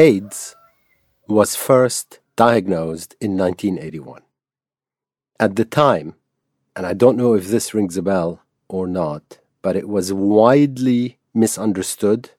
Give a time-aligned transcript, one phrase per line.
[0.00, 0.56] AIDS
[1.28, 4.22] was first diagnosed in 1981.
[5.38, 6.14] At the time,
[6.74, 11.18] and I don't know if this rings a bell or not, but it was widely
[11.34, 12.30] misunderstood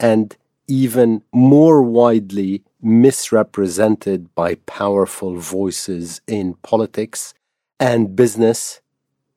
[0.00, 0.36] and
[0.66, 7.34] even more widely misrepresented by powerful voices in politics
[7.78, 8.80] and business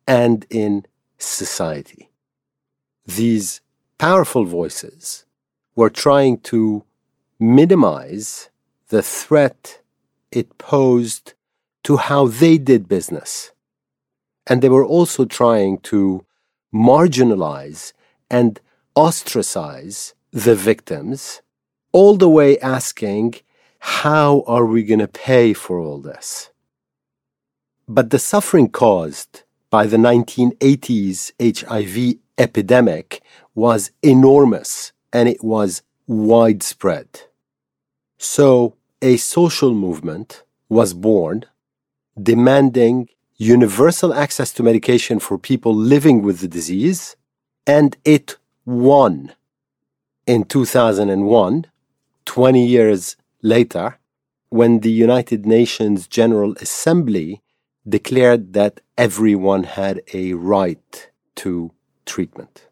[0.07, 0.87] and in
[1.19, 2.09] society.
[3.05, 3.61] These
[3.99, 5.25] powerful voices
[5.75, 6.83] were trying to
[7.43, 8.49] minimize
[8.87, 9.81] the threat
[10.31, 11.33] it posed
[11.83, 13.51] to how they did business.
[14.47, 16.25] And they were also trying to
[16.73, 17.93] marginalize
[18.29, 18.59] and
[18.95, 21.41] ostracize the victims,
[21.91, 23.35] all the way asking,
[23.79, 26.49] How are we going to pay for all this?
[27.87, 33.21] But the suffering caused by the 1980s HIV epidemic
[33.53, 37.07] was enormous and it was widespread.
[38.17, 41.45] So, a social movement was born
[42.21, 47.15] demanding universal access to medication for people living with the disease,
[47.65, 49.33] and it won
[50.25, 51.65] in 2001,
[52.25, 53.99] 20 years later,
[54.49, 57.41] when the United Nations General Assembly
[57.87, 61.71] declared that everyone had a right to
[62.05, 62.67] treatment.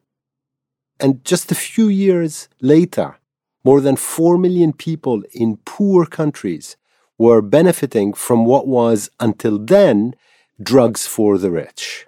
[0.99, 3.17] And just a few years later,
[3.63, 6.77] more than 4 million people in poor countries
[7.17, 10.15] were benefiting from what was, until then,
[10.61, 12.07] drugs for the rich.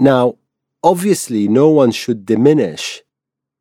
[0.00, 0.36] Now,
[0.82, 3.02] obviously, no one should diminish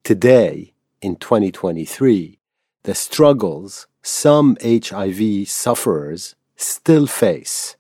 [0.04, 2.40] today, in 2023,
[2.84, 7.76] the struggles some HIV sufferers still face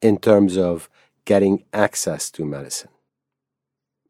[0.00, 0.88] in terms of
[1.24, 2.90] getting access to medicine.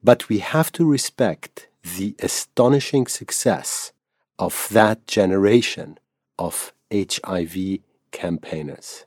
[0.02, 3.92] But we have to respect the astonishing success
[4.39, 5.98] of that generation
[6.39, 7.79] of HIV
[8.13, 9.05] campaigners.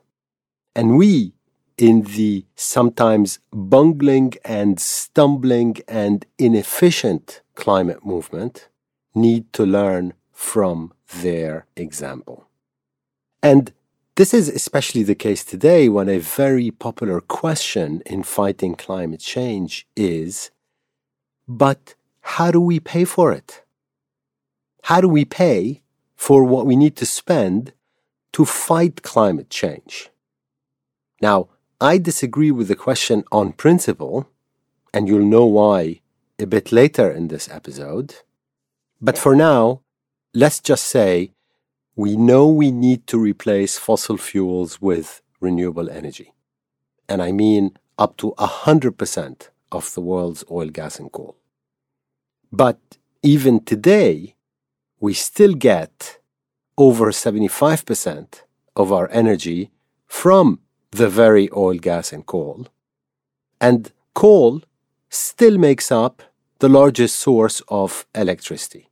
[0.74, 1.32] And we,
[1.76, 8.68] in the sometimes bungling and stumbling and inefficient climate movement,
[9.14, 10.92] need to learn from
[11.22, 12.46] their example.
[13.42, 13.72] And
[14.16, 19.86] this is especially the case today when a very popular question in fighting climate change
[19.96, 20.50] is
[21.48, 23.64] but how do we pay for it?
[24.84, 25.82] How do we pay
[26.16, 27.72] for what we need to spend
[28.32, 30.10] to fight climate change?
[31.20, 31.48] Now,
[31.80, 34.28] I disagree with the question on principle,
[34.92, 36.00] and you'll know why
[36.38, 38.16] a bit later in this episode.
[39.00, 39.82] But for now,
[40.34, 41.32] let's just say
[41.96, 46.32] we know we need to replace fossil fuels with renewable energy.
[47.08, 51.36] And I mean up to 100% of the world's oil, gas, and coal.
[52.52, 52.78] But
[53.22, 54.34] even today,
[55.00, 56.18] we still get
[56.76, 58.42] over 75%
[58.76, 59.70] of our energy
[60.06, 62.66] from the very oil, gas, and coal.
[63.60, 64.62] And coal
[65.08, 66.22] still makes up
[66.58, 68.90] the largest source of electricity.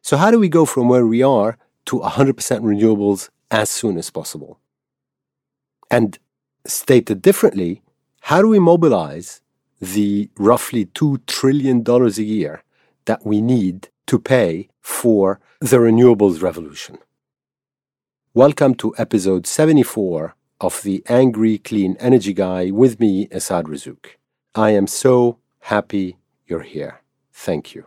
[0.00, 4.10] So, how do we go from where we are to 100% renewables as soon as
[4.10, 4.58] possible?
[5.90, 6.18] And
[6.66, 7.82] stated differently,
[8.22, 9.40] how do we mobilize
[9.80, 12.62] the roughly $2 trillion a year
[13.04, 16.98] that we need to pay for the renewables revolution.
[18.32, 24.16] Welcome to episode 74 of the Angry Clean Energy Guy with me, Assaad Razzouk.
[24.54, 26.16] I am so happy
[26.46, 27.02] you're here.
[27.32, 27.84] Thank you.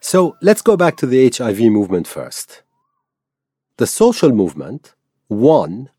[0.00, 2.62] So let's go back to the HIV movement first.
[3.76, 4.94] The social movement
[5.28, 5.90] won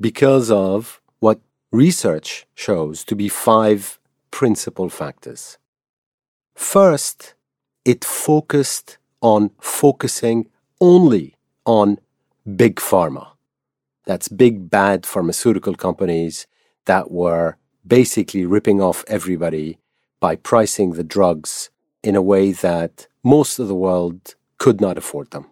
[0.00, 1.00] because of
[1.74, 3.98] research shows to be five
[4.30, 5.58] principal factors.
[6.54, 7.34] First,
[7.84, 10.46] it focused on focusing
[10.80, 11.34] only
[11.66, 11.98] on
[12.56, 13.26] big pharma.
[14.06, 16.46] That's big bad pharmaceutical companies
[16.84, 19.78] that were basically ripping off everybody
[20.20, 21.70] by pricing the drugs
[22.04, 25.46] in a way that most of the world could not afford them.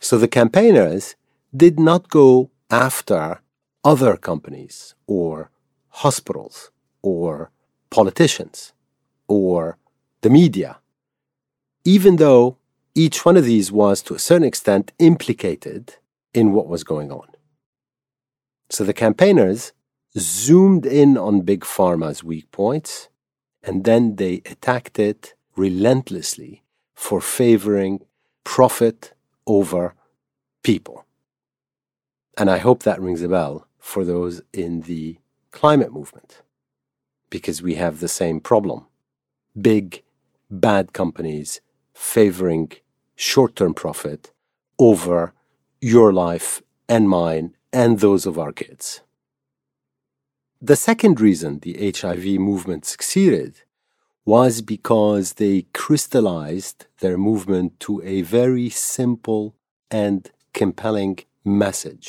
[0.00, 1.14] So the campaigners
[1.54, 3.40] did not go after
[3.84, 5.50] other companies or
[5.88, 6.70] hospitals
[7.02, 7.50] or
[7.90, 8.72] politicians
[9.28, 9.76] or
[10.22, 10.78] the media,
[11.84, 12.56] even though
[12.94, 15.96] each one of these was to a certain extent implicated
[16.32, 17.28] in what was going on.
[18.70, 19.72] So the campaigners
[20.18, 23.08] zoomed in on Big Pharma's weak points
[23.62, 26.62] and then they attacked it relentlessly
[26.94, 28.04] for favoring
[28.44, 29.12] profit
[29.46, 29.94] over
[30.62, 31.04] people.
[32.36, 35.18] And I hope that rings a bell for those in the
[35.50, 36.30] climate movement.
[37.36, 38.80] because we have the same problem.
[39.70, 39.86] Big,
[40.68, 41.50] bad companies
[41.92, 42.66] favoring
[43.16, 44.22] short term profit
[44.78, 45.32] over
[45.80, 46.62] your life
[46.94, 48.86] and mine and those of our kids.
[50.70, 53.52] The second reason the HIV movement succeeded
[54.24, 59.42] was because they crystallized their movement to a very simple
[59.90, 62.08] and compelling message,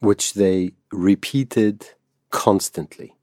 [0.00, 1.86] which they repeated
[2.30, 3.16] constantly.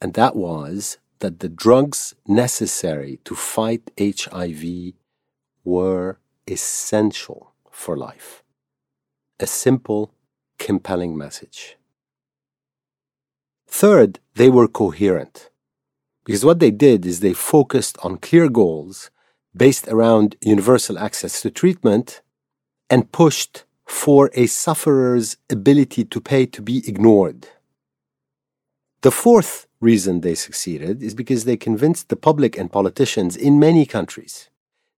[0.00, 4.92] And that was that the drugs necessary to fight HIV
[5.64, 8.42] were essential for life.
[9.40, 10.12] A simple,
[10.58, 11.76] compelling message.
[13.66, 15.50] Third, they were coherent.
[16.24, 19.10] Because what they did is they focused on clear goals
[19.54, 22.22] based around universal access to treatment
[22.90, 27.48] and pushed for a sufferer's ability to pay to be ignored.
[29.02, 33.86] The fourth reason they succeeded is because they convinced the public and politicians in many
[33.86, 34.50] countries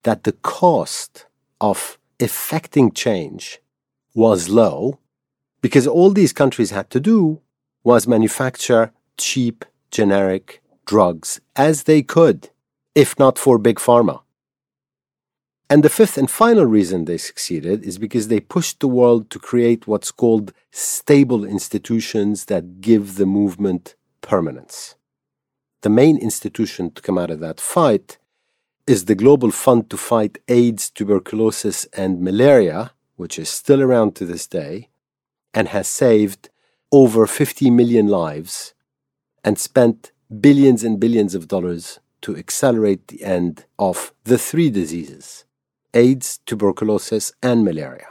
[0.05, 1.27] that the cost
[1.61, 3.61] of effecting change
[4.15, 4.99] was low
[5.61, 7.41] because all these countries had to do
[7.85, 12.49] was manufacture cheap, generic drugs as they could,
[12.95, 14.23] if not for Big Pharma.
[15.71, 19.39] And the fifth and final reason they succeeded is because they pushed the world to
[19.39, 24.95] create what's called stable institutions that give the movement permanence.
[25.83, 28.17] The main institution to come out of that fight
[28.87, 34.25] is the Global Fund to Fight AIDS, Tuberculosis, and Malaria, which is still around to
[34.25, 34.89] this day
[35.53, 36.49] and has saved
[36.91, 38.73] over 50 million lives
[39.45, 45.45] and spent billions and billions of dollars to accelerate the end of the three diseases
[45.95, 48.09] AIDS, tuberculosis, and malaria.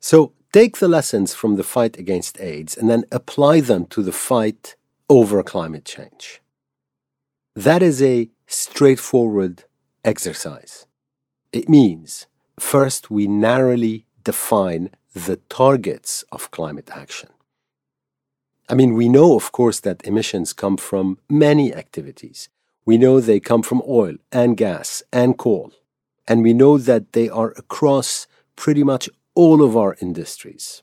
[0.00, 4.12] So take the lessons from the fight against AIDS and then apply them to the
[4.12, 4.76] fight
[5.08, 6.40] over climate change.
[7.54, 9.64] That is a straightforward
[10.04, 10.86] exercise.
[11.52, 12.26] It means
[12.58, 17.30] first we narrowly define the targets of climate action.
[18.68, 22.48] I mean, we know, of course, that emissions come from many activities.
[22.84, 25.72] We know they come from oil and gas and coal.
[26.28, 28.26] And we know that they are across
[28.56, 30.82] pretty much all of our industries.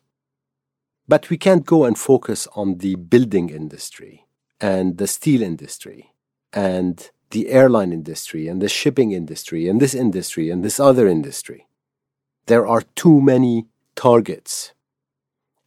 [1.07, 4.25] But we can't go and focus on the building industry
[4.62, 6.13] and the steel industry
[6.54, 11.68] and the airline industry and the shipping industry and this industry and this other industry.
[12.45, 14.74] There are too many targets.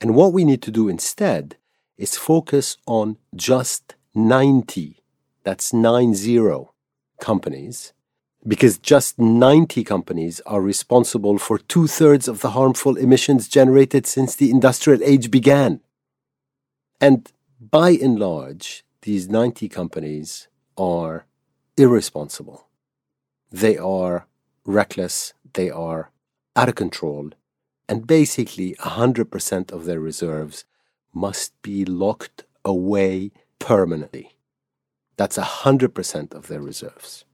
[0.01, 1.57] And what we need to do instead
[1.99, 5.03] is focus on just 90,
[5.43, 6.69] that's 90
[7.21, 7.93] companies,
[8.47, 14.35] because just 90 companies are responsible for two thirds of the harmful emissions generated since
[14.37, 15.81] the industrial age began.
[17.01, 21.27] And by and large, these 90 companies are
[21.77, 22.67] irresponsible.
[23.51, 24.27] They are
[24.65, 26.11] reckless, they are
[26.55, 27.31] out of control,
[27.89, 30.65] and basically 100% of their reserves
[31.13, 34.37] must be locked away permanently.
[35.17, 37.26] That's 100% of their reserves.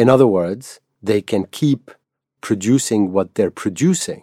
[0.00, 1.90] In other words, they can keep
[2.40, 4.22] producing what they're producing,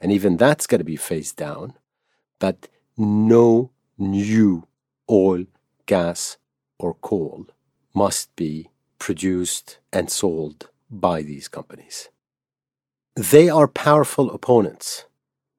[0.00, 1.74] and even that's got to be phased down,
[2.40, 2.66] but
[2.96, 4.66] no new
[5.08, 5.44] oil,
[5.86, 6.36] gas,
[6.80, 7.46] or coal
[7.94, 12.08] must be produced and sold by these companies.
[13.14, 15.04] They are powerful opponents.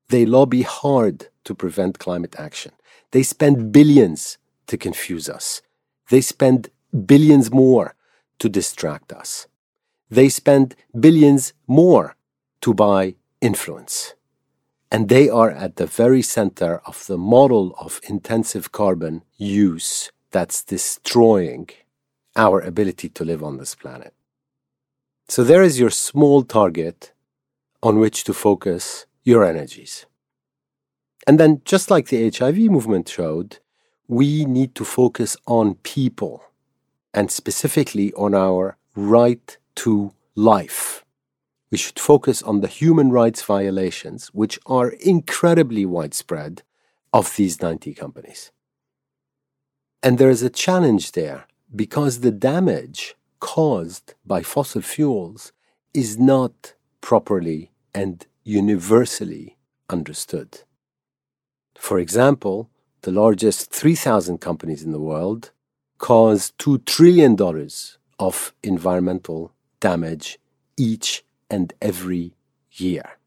[0.09, 2.73] They lobby hard to prevent climate action.
[3.11, 4.37] They spend billions
[4.67, 5.61] to confuse us.
[6.09, 6.71] They spend
[7.05, 7.95] billions more
[8.39, 9.47] to distract us.
[10.09, 12.15] They spend billions more
[12.61, 14.13] to buy influence.
[14.91, 20.63] And they are at the very center of the model of intensive carbon use that's
[20.63, 21.69] destroying
[22.35, 24.13] our ability to live on this planet.
[25.27, 27.13] So there is your small target
[27.81, 30.05] on which to focus your energies.
[31.27, 33.59] And then, just like the HIV movement showed,
[34.07, 36.43] we need to focus on people
[37.15, 41.05] and specifically on our right to life.
[41.71, 46.61] We should focus on the human rights violations, which are incredibly widespread,
[47.13, 48.51] of these 90 companies.
[50.03, 55.53] And there is a challenge there because the damage caused by fossil fuels
[55.93, 59.57] is not properly and universally
[59.89, 60.59] understood.
[61.77, 62.69] For example,
[63.03, 65.51] the largest 3,000 companies in the world
[65.97, 67.37] cause $2 trillion
[68.19, 70.39] of environmental damage
[70.77, 72.33] each and every
[72.71, 73.17] year.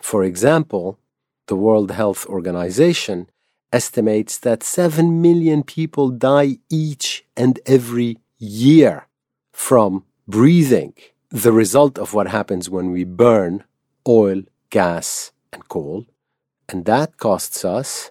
[0.00, 0.98] For example,
[1.46, 3.28] the World Health Organization
[3.72, 9.06] estimates that 7 million people die each and every year
[9.52, 10.94] from breathing
[11.30, 13.64] the result of what happens when we burn
[14.06, 16.06] oil, gas, and coal.
[16.68, 18.10] And that costs us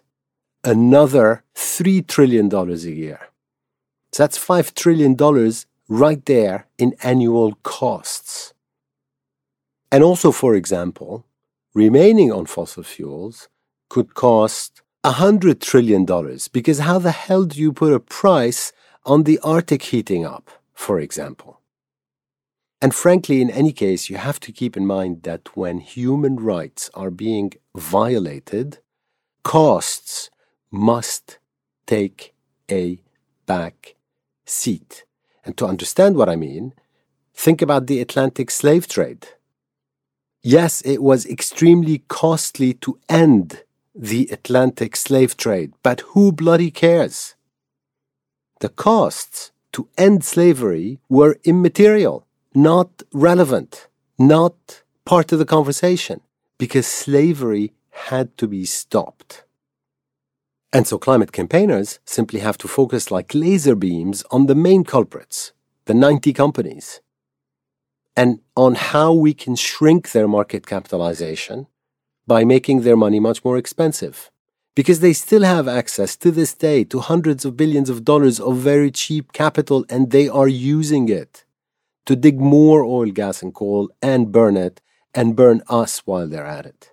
[0.63, 3.19] another $3 trillion a year.
[4.11, 5.15] So that's $5 trillion
[5.87, 8.53] right there in annual costs.
[9.91, 11.25] And also, for example,
[11.73, 13.49] remaining on fossil fuels
[13.89, 16.05] could cost $100 trillion
[16.51, 18.71] because how the hell do you put a price
[19.05, 21.59] on the Arctic heating up, for example?
[22.81, 26.89] And frankly, in any case, you have to keep in mind that when human rights
[26.95, 28.79] are being violated,
[29.43, 30.30] costs
[30.71, 31.37] must
[31.85, 32.33] take
[32.71, 33.01] a
[33.45, 33.95] back
[34.45, 35.05] seat.
[35.45, 36.73] And to understand what I mean,
[37.33, 39.27] think about the Atlantic slave trade.
[40.41, 43.63] Yes, it was extremely costly to end
[43.93, 47.35] the Atlantic slave trade, but who bloody cares?
[48.59, 53.87] The costs to end slavery were immaterial not relevant,
[54.17, 56.21] not part of the conversation,
[56.57, 59.43] because slavery had to be stopped.
[60.73, 65.51] And so climate campaigners simply have to focus like laser beams on the main culprits,
[65.85, 67.01] the 90 companies,
[68.15, 71.67] and on how we can shrink their market capitalization
[72.25, 74.31] by making their money much more expensive.
[74.73, 78.55] Because they still have access to this day to hundreds of billions of dollars of
[78.57, 81.43] very cheap capital and they are using it
[82.05, 84.81] to dig more oil, gas, and coal and burn it
[85.13, 86.91] and burn us while they're at it.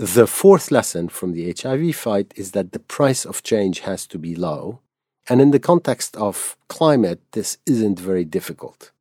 [0.00, 4.18] The fourth lesson from the HIV fight is that the price of change has to
[4.18, 4.80] be low.
[5.28, 8.92] And in the context of climate, this isn't very difficult.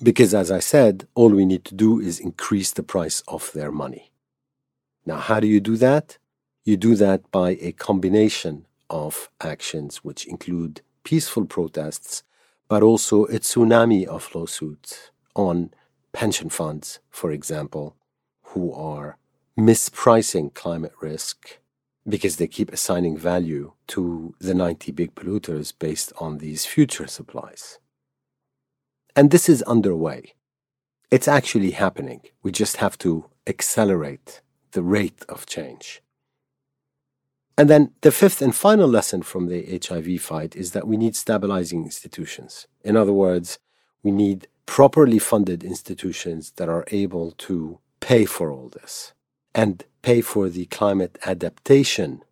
[0.00, 3.72] Because, as I said, all we need to do is increase the price of their
[3.72, 4.12] money.
[5.04, 6.18] Now, how do you do that?
[6.62, 12.22] You do that by a combination of actions, which include peaceful protests
[12.68, 15.74] but also a tsunami of lawsuits on
[16.12, 17.96] pension funds, for example,
[18.42, 19.16] who are
[19.60, 21.58] mispricing climate risk
[22.08, 27.78] because they keep assigning value to the 90 big polluters based on these future supplies.
[29.14, 30.34] And this is underway.
[31.10, 32.22] It's actually happening.
[32.42, 34.40] We just have to accelerate
[34.72, 36.02] the rate of change.
[37.58, 41.14] And then the fifth and final lesson from the HIV fight is that we need
[41.14, 42.66] stabilizing institutions.
[42.82, 43.58] In other words,
[44.02, 49.12] we need properly funded institutions that are able to pay for all this
[49.54, 52.22] and pay for the climate adaptation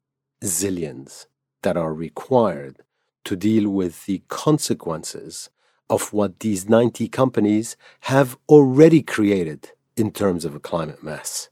[0.43, 1.27] zillions
[1.63, 2.77] that are required
[3.25, 5.51] to deal with the consequences
[5.91, 11.49] of what these 90 companies have already created in terms of a climate mess.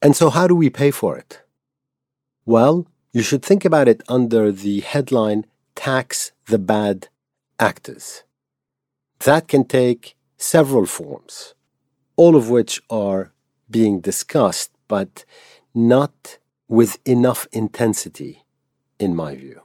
[0.00, 1.42] And so, how do we pay for it?
[2.44, 7.08] Well, you should think about it under the headline Tax the Bad
[7.58, 8.22] Actors.
[9.20, 11.54] That can take several forms,
[12.16, 13.32] all of which are
[13.70, 15.24] being discussed, but
[15.74, 18.44] not with enough intensity,
[18.98, 19.62] in my view.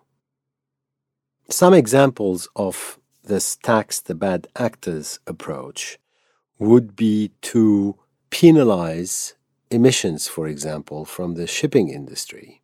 [1.49, 5.99] Some examples of this tax the bad actors approach
[6.57, 7.97] would be to
[8.29, 9.35] penalize
[9.69, 12.61] emissions, for example, from the shipping industry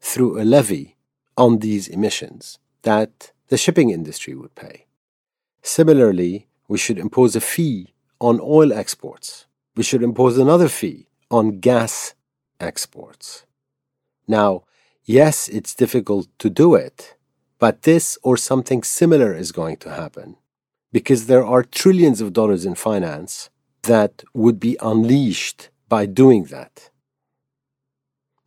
[0.00, 0.96] through a levy
[1.36, 4.86] on these emissions that the shipping industry would pay.
[5.62, 9.46] Similarly, we should impose a fee on oil exports.
[9.76, 12.14] We should impose another fee on gas
[12.60, 13.44] exports.
[14.28, 14.64] Now,
[15.04, 17.16] yes, it's difficult to do it,
[17.58, 20.36] but this or something similar is going to happen
[20.92, 23.50] because there are trillions of dollars in finance
[23.82, 26.90] that would be unleashed by doing that.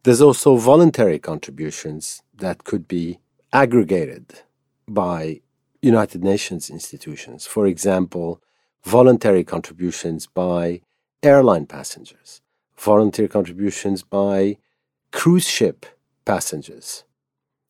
[0.03, 3.19] There's also voluntary contributions that could be
[3.51, 4.43] aggregated
[4.87, 5.41] by
[5.81, 7.45] United Nations institutions.
[7.45, 8.41] For example,
[8.83, 10.81] voluntary contributions by
[11.23, 12.41] airline passengers,
[12.77, 14.57] volunteer contributions by
[15.11, 15.85] cruise ship
[16.25, 17.03] passengers,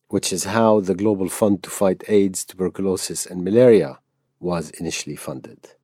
[0.08, 4.00] which is how the Global Fund to Fight AIDS, Tuberculosis, and Malaria
[4.40, 5.74] was initially funded.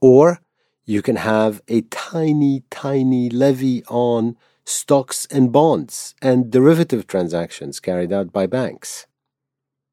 [0.00, 0.40] Or
[0.84, 8.12] you can have a tiny, tiny levy on stocks and bonds and derivative transactions carried
[8.12, 9.06] out by banks.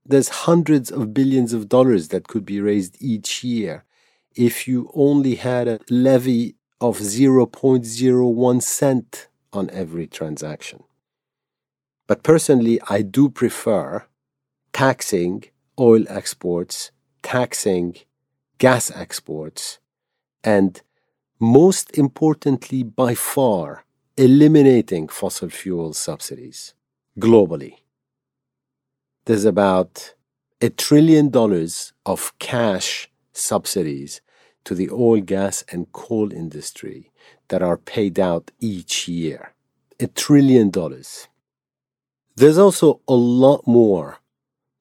[0.06, 3.86] There's hundreds of billions of dollars that could be raised each year
[4.36, 10.84] if you only had a levy of 0.01 cent on every transaction.
[12.08, 14.04] But personally, I do prefer
[14.74, 15.46] taxing
[15.80, 17.96] oil exports, taxing
[18.58, 19.80] gas exports,
[20.44, 20.82] and
[21.40, 23.86] most importantly, by far,
[24.18, 26.74] eliminating fossil fuel subsidies.
[27.18, 27.76] globally.
[29.26, 30.16] There's about
[30.60, 32.90] a trillion dollars of cash
[33.32, 34.20] subsidies
[34.66, 37.12] to the oil, gas, and coal industry
[37.50, 39.54] that are paid out each year.
[40.00, 41.28] A trillion dollars.
[42.36, 44.20] There's also a lot more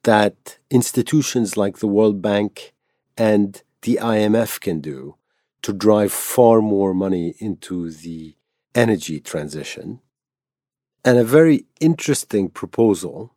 [0.04, 2.72] that institutions like the World Bank
[3.16, 5.16] and the IMF can do
[5.62, 8.34] to drive far more money into the
[8.74, 10.00] energy transition.
[11.04, 13.34] And a very interesting proposal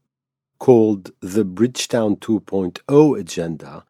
[0.60, 3.86] called the Bridgetown 2.0 agenda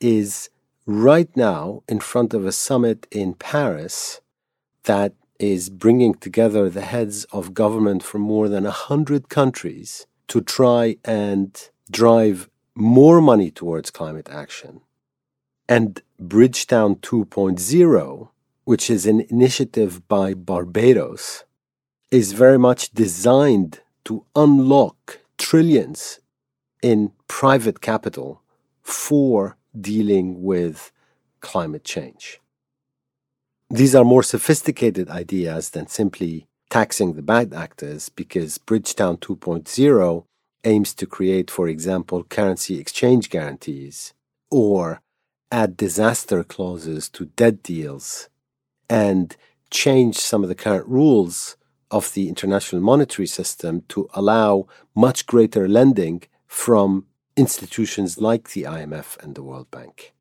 [0.00, 0.50] is
[0.86, 4.20] right now in front of a summit in Paris
[4.84, 10.96] that is bringing together the heads of government from more than 100 countries to try
[11.04, 14.80] and drive more money towards climate action.
[15.68, 18.28] And Bridgetown 2.0,
[18.64, 21.44] which is an initiative by Barbados,
[22.10, 26.20] is very much designed to unlock trillions
[26.82, 28.42] in private capital
[28.82, 30.92] for dealing with
[31.40, 32.40] climate change.
[33.70, 40.24] These are more sophisticated ideas than simply taxing the bad actors because Bridgetown 2.0
[40.64, 44.14] aims to create, for example, currency exchange guarantees
[44.50, 45.00] or
[45.50, 48.28] add disaster clauses to debt deals
[48.88, 49.36] and
[49.70, 51.56] change some of the current rules
[51.90, 59.22] of the international monetary system to allow much greater lending from institutions like the IMF
[59.22, 60.12] and the World Bank.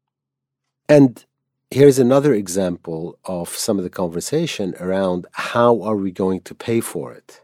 [0.87, 1.25] And
[1.69, 6.81] here's another example of some of the conversation around how are we going to pay
[6.81, 7.41] for it.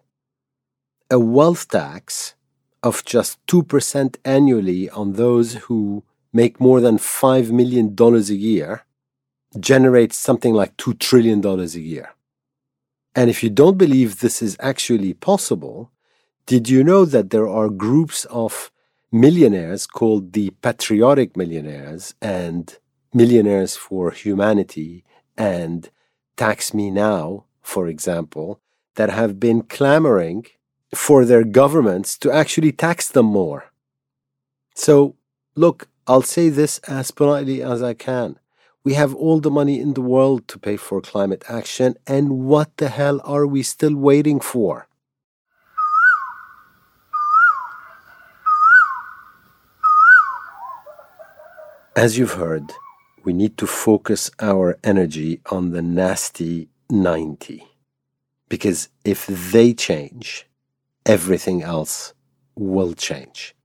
[1.09, 2.35] A wealth tax
[2.83, 8.83] of just 2% annually on those who make more than $5 million a year
[9.59, 12.09] generates something like $2 trillion a year.
[13.15, 15.91] And if you don't believe this is actually possible,
[16.45, 18.71] did you know that there are groups of
[19.11, 22.77] millionaires called the patriotic millionaires and
[23.13, 25.03] millionaires for humanity
[25.37, 25.89] and
[26.35, 28.59] tax me now, for example,
[28.95, 30.45] that have been clamoring
[30.93, 33.71] for their governments to actually tax them more.
[34.75, 35.15] So,
[35.55, 38.39] look, I'll say this as politely as I can.
[38.83, 42.77] We have all the money in the world to pay for climate action, and what
[42.77, 44.86] the hell are we still waiting for?
[51.97, 52.73] As you've heard,
[53.23, 57.65] we need to focus our energy on the nasty 90.
[58.49, 60.45] Because if they change,
[61.07, 62.13] everything else
[62.53, 63.55] will change.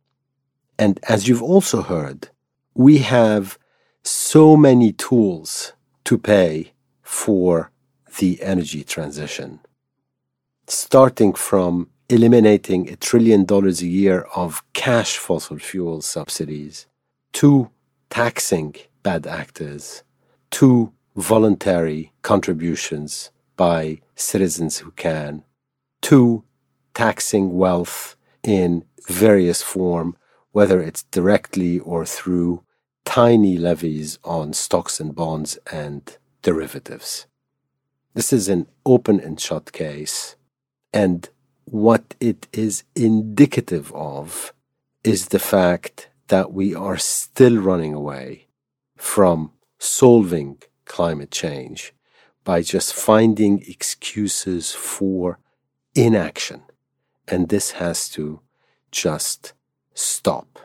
[0.78, 2.30] And as you've also heard,
[2.74, 3.58] we have
[4.02, 7.70] so many tools to pay for
[8.18, 9.60] the energy transition.
[10.66, 16.86] Starting from eliminating a trillion dollars a year of cash fossil fuel subsidies
[17.34, 17.70] to
[18.12, 20.02] taxing bad actors
[20.50, 25.42] to voluntary contributions by citizens who can
[26.02, 26.44] to
[26.92, 30.14] taxing wealth in various form,
[30.50, 32.62] whether it's directly or through
[33.06, 37.26] tiny levies on stocks and bonds and derivatives.
[38.12, 40.36] This is an open and shut case,
[40.92, 41.30] and
[41.64, 44.52] what it is indicative of
[45.02, 48.46] is the fact that we are still running away
[48.96, 51.92] from solving climate change
[52.42, 55.38] by just finding excuses for
[55.94, 56.62] inaction.
[57.28, 58.40] And this has to
[58.90, 59.52] just
[59.92, 60.58] stop.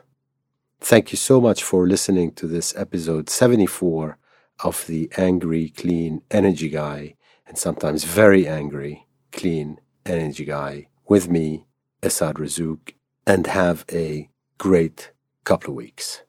[0.80, 4.18] Thank you so much for listening to this episode 74
[4.64, 11.66] of the Angry Clean Energy Guy, and sometimes very angry clean energy guy with me,
[12.02, 12.94] Assaad Razzouk,
[13.26, 15.12] and have a great
[15.48, 16.27] couple of weeks.